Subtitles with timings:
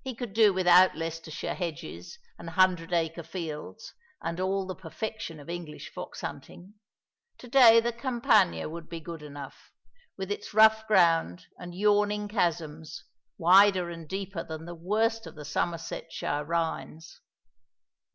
[0.00, 5.50] He could do without Leicestershire hedges, and hundred acre fields, and all the perfection of
[5.50, 6.72] English fox hunting.
[7.36, 9.74] To day the Campagna would be good enough
[10.16, 13.04] with its rough ground and yawning chasms,
[13.36, 17.20] wider and deeper than the worst of the Somersetshire rhines.